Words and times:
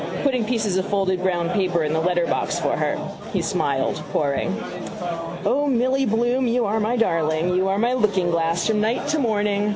Putting 0.23 0.45
pieces 0.45 0.77
of 0.77 0.87
folded 0.87 1.21
brown 1.21 1.49
paper 1.51 1.83
in 1.83 1.93
the 1.93 1.99
letterbox 1.99 2.59
for 2.59 2.75
her. 2.75 2.95
He 3.33 3.41
smiled, 3.41 3.95
pouring. 4.11 4.49
O, 5.45 5.67
Milly 5.67 6.05
Bloom, 6.05 6.47
you 6.47 6.65
are 6.65 6.79
my 6.79 6.95
darling. 6.95 7.53
You 7.55 7.67
are 7.67 7.77
my 7.79 7.93
lookingglass 7.93 8.65
from 8.67 8.81
night 8.81 9.07
to 9.09 9.19
morning. 9.19 9.69